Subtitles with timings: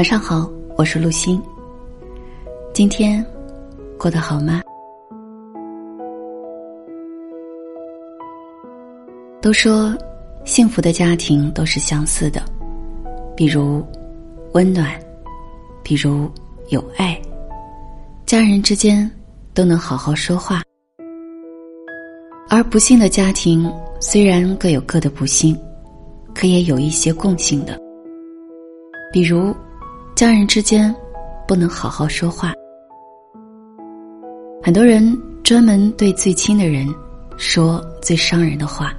[0.00, 1.38] 晚上好，我是陆欣。
[2.72, 3.22] 今天
[3.98, 4.62] 过得好吗？
[9.42, 9.94] 都说
[10.46, 12.42] 幸福的家庭都是相似的，
[13.36, 13.84] 比如
[14.52, 14.98] 温暖，
[15.82, 16.30] 比如
[16.70, 17.20] 有爱，
[18.24, 19.06] 家人之间
[19.52, 20.62] 都能好好说话。
[22.48, 23.70] 而不幸的家庭
[24.00, 25.54] 虽然各有各的不幸，
[26.34, 27.78] 可也有一些共性的，
[29.12, 29.54] 比如。
[30.20, 30.94] 家人之间
[31.48, 32.52] 不能好好说话，
[34.62, 36.86] 很多人专门对最亲的人
[37.38, 38.92] 说最伤人的话。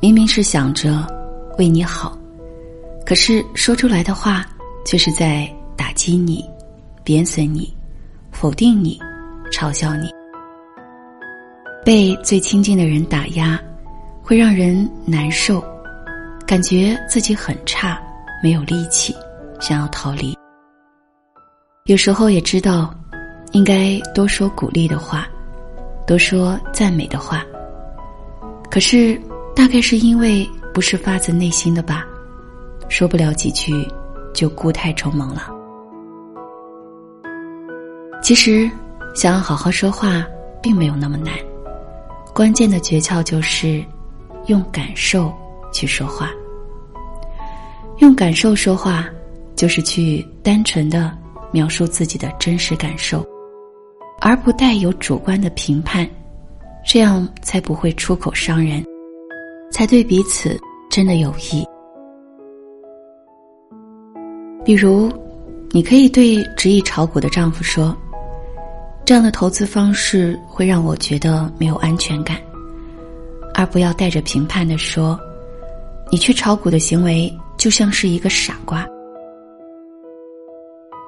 [0.00, 1.04] 明明是想着
[1.58, 2.16] 为你好，
[3.04, 4.46] 可是说出来的话
[4.86, 6.48] 却是在打击你、
[7.02, 7.76] 贬损你、
[8.30, 9.00] 否定你、
[9.50, 10.08] 嘲笑你。
[11.84, 13.60] 被最亲近的人打压，
[14.22, 15.60] 会让人难受，
[16.46, 18.00] 感觉自己很差，
[18.40, 19.12] 没有力气。
[19.60, 20.36] 想要逃离，
[21.84, 22.94] 有时候也知道，
[23.52, 25.26] 应该多说鼓励的话，
[26.06, 27.44] 多说赞美的话。
[28.70, 29.20] 可是，
[29.56, 32.06] 大概是因为不是发自内心的吧，
[32.88, 33.86] 说不了几句，
[34.32, 35.48] 就固态重萌了。
[38.22, 38.70] 其实，
[39.14, 40.24] 想要好好说话，
[40.62, 41.34] 并没有那么难，
[42.32, 43.84] 关键的诀窍就是
[44.46, 45.32] 用感受
[45.72, 46.30] 去说话，
[47.98, 49.08] 用感受说话。
[49.58, 51.12] 就是去单纯的
[51.50, 53.26] 描述自己的真实感受，
[54.20, 56.08] 而不带有主观的评判，
[56.86, 58.84] 这样才不会出口伤人，
[59.72, 60.56] 才对彼此
[60.88, 61.66] 真的有益。
[64.64, 65.10] 比如，
[65.70, 67.96] 你可以对执意炒股的丈夫说
[69.04, 72.36] ：“这样的投资方式会让我觉得没有安全感。”
[73.54, 75.18] 而不要带着评判的说
[76.12, 78.86] ：“你去炒股的行为就像是一个傻瓜。”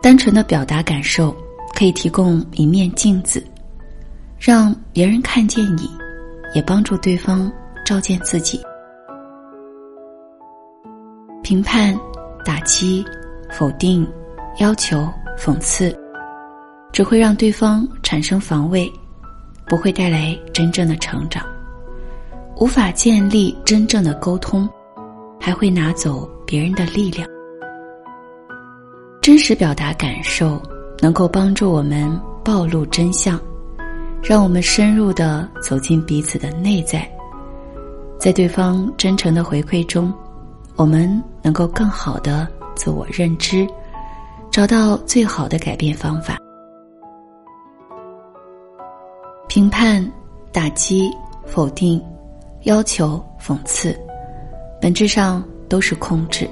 [0.00, 1.36] 单纯的表达感受，
[1.74, 3.44] 可以提供一面镜子，
[4.38, 5.90] 让别人看见你，
[6.54, 7.50] 也帮助对方
[7.84, 8.60] 照见自己。
[11.42, 11.98] 评判、
[12.44, 13.04] 打击、
[13.50, 14.06] 否定、
[14.58, 15.94] 要求、讽刺，
[16.92, 18.90] 只会让对方产生防卫，
[19.66, 21.44] 不会带来真正的成长，
[22.56, 24.68] 无法建立真正的沟通，
[25.40, 27.28] 还会拿走别人的力量。
[29.28, 30.58] 真实表达感受，
[31.00, 32.10] 能够帮助我们
[32.42, 33.38] 暴露真相，
[34.22, 37.06] 让我们深入的走进彼此的内在，
[38.18, 40.10] 在对方真诚的回馈中，
[40.76, 43.68] 我们能够更好的自我认知，
[44.50, 46.38] 找到最好的改变方法。
[49.46, 50.10] 评判、
[50.50, 51.10] 打击、
[51.44, 52.02] 否定、
[52.62, 53.94] 要求、讽刺，
[54.80, 56.48] 本质上都是控制，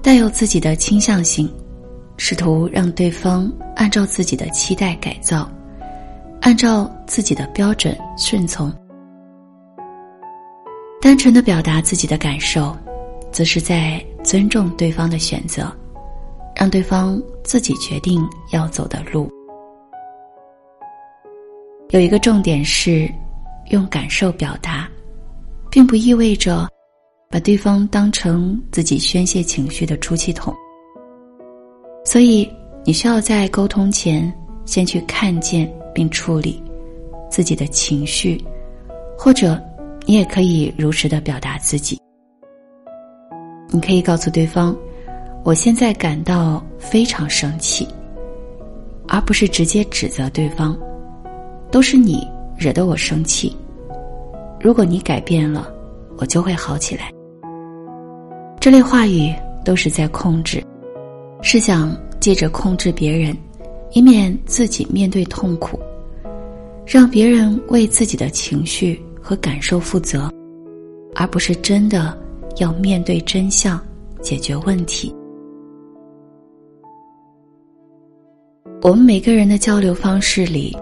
[0.00, 1.52] 带有自己的倾向性。
[2.26, 5.46] 试图让对方按照自己的期待改造，
[6.40, 8.72] 按照自己的标准顺从。
[11.02, 12.74] 单纯的表达自己的感受，
[13.30, 15.70] 则是在尊重对方的选择，
[16.56, 19.30] 让对方自己决定要走的路。
[21.90, 23.06] 有一个重点是，
[23.68, 24.88] 用感受表达，
[25.70, 26.66] 并不意味着
[27.28, 30.54] 把对方当成自己宣泄情绪的出气筒。
[32.14, 32.48] 所以，
[32.84, 34.32] 你需要在沟通前
[34.66, 36.62] 先去看见并处理
[37.28, 38.40] 自己的情绪，
[39.18, 39.60] 或者
[40.06, 42.00] 你也可以如实的表达自己。
[43.68, 44.76] 你可以告诉对方
[45.42, 47.84] ：“我现在感到非常生气。”
[49.10, 50.78] 而不是直接指责对方，
[51.68, 52.24] 都是你
[52.56, 53.56] 惹得我生气。
[54.60, 55.68] 如果你改变了，
[56.18, 57.10] 我就会好起来。
[58.60, 60.62] 这类话语都是在控制。
[61.46, 63.36] 是想借着控制别人，
[63.92, 65.78] 以免自己面对痛苦，
[66.86, 70.32] 让别人为自己的情绪和感受负责，
[71.14, 72.18] 而不是真的
[72.56, 73.78] 要面对真相，
[74.22, 75.14] 解决问题。
[78.80, 80.74] 我们每个人的交流方式里，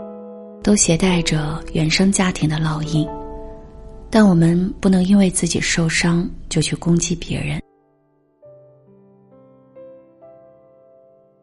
[0.62, 3.04] 都携带着原生家庭的烙印，
[4.08, 7.60] 但我们不能因为自己受伤就去攻击别人。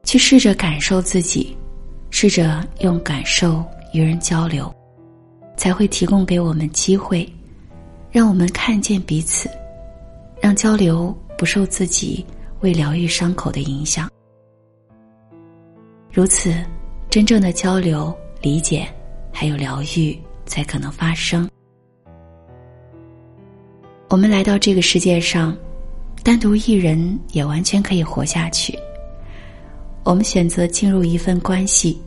[0.09, 1.56] 去试着感受自己，
[2.09, 3.63] 试着用感受
[3.94, 4.73] 与人交流，
[5.56, 7.31] 才会提供给我们机会，
[8.09, 9.47] 让我们看见彼此，
[10.41, 12.25] 让交流不受自己
[12.61, 14.09] 未疗愈伤口的影响。
[16.12, 16.55] 如此，
[17.07, 18.88] 真正的交流、理解
[19.31, 21.47] 还有疗愈才可能发生。
[24.09, 25.55] 我们来到这个世界上，
[26.23, 28.75] 单独一人也完全可以活下去。
[30.04, 32.01] 我们选择进入一份关系，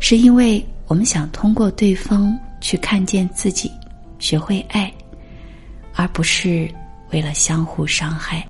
[0.00, 3.70] 是因为我们想通过对方去看见自己，
[4.18, 4.92] 学会爱，
[5.94, 6.68] 而不是
[7.12, 8.46] 为了相互伤害。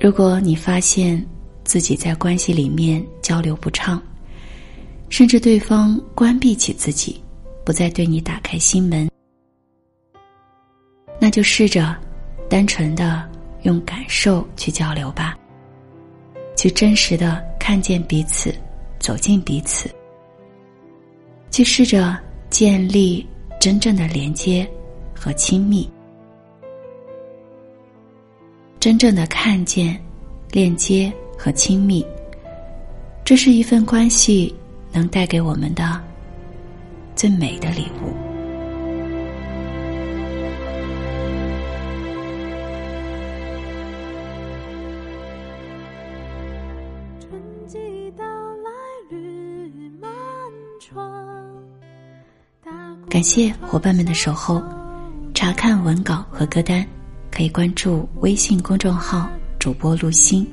[0.00, 1.24] 如果你发现
[1.62, 4.02] 自己在关系里面交流不畅，
[5.08, 7.22] 甚至对方关闭起自己，
[7.64, 9.08] 不再对你打开心门，
[11.20, 11.96] 那就试着
[12.50, 13.30] 单纯的
[13.62, 15.38] 用感受去交流吧，
[16.64, 18.50] 去真实的看见彼此，
[18.98, 19.86] 走进彼此，
[21.50, 22.18] 去试着
[22.48, 23.28] 建立
[23.60, 24.66] 真正的连接
[25.14, 25.86] 和亲密，
[28.80, 30.02] 真正的看见、
[30.52, 32.02] 链接和亲密，
[33.26, 34.54] 这是一份关系。
[34.90, 36.00] 能带给我们的
[37.14, 38.23] 最美的礼物。
[53.08, 54.62] 感谢伙伴们的守候。
[55.32, 56.86] 查看文稿和歌单，
[57.30, 59.28] 可以关注微信公众号
[59.58, 60.46] “主播陆星”，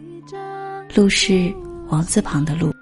[0.96, 1.54] 陆是
[1.90, 2.74] 王字旁的陆。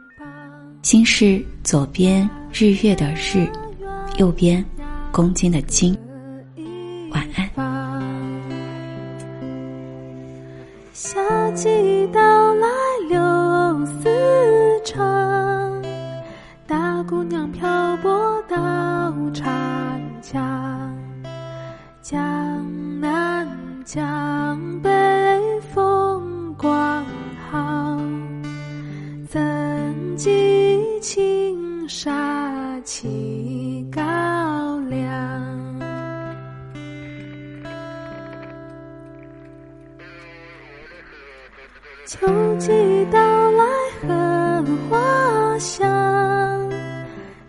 [0.82, 3.48] 心是左边日月的日，
[4.18, 4.64] 右边
[5.12, 5.98] 公斤的斤。
[7.12, 7.50] 晚安。
[10.94, 12.68] 夏季到来
[32.84, 34.02] 起高
[34.90, 35.00] 粱，
[42.06, 42.28] 秋
[42.58, 43.64] 季到来
[44.02, 45.88] 荷花香，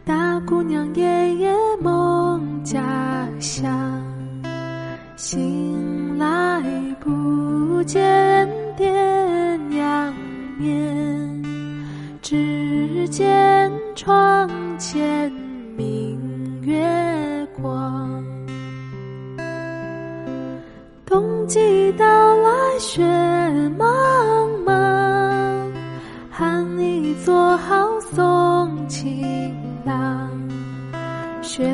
[0.04, 2.82] 大姑娘夜夜梦家
[3.38, 4.04] 乡，
[5.16, 6.62] 醒来
[7.00, 8.90] 不见爹
[9.68, 10.12] 娘
[10.58, 11.42] 面。
[12.22, 14.48] 只见窗
[14.78, 15.09] 前
[21.50, 22.06] 季到
[22.36, 23.02] 来雪
[23.76, 23.84] 茫
[24.64, 24.72] 茫，
[26.30, 29.52] 寒衣做好送情
[29.84, 30.30] 郎，
[31.42, 31.68] 血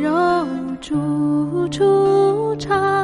[0.00, 0.46] 肉
[0.80, 2.99] 煮出长。